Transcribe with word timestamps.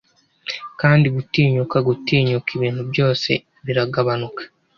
kandi 0.81 1.05
gutinyuka 1.15 1.77
gutinyuka 1.87 2.49
ibintu 2.57 2.81
byose 2.91 3.31
biragabanuka 3.65 4.41